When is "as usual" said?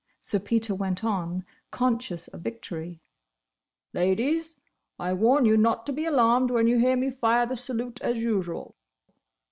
8.01-8.75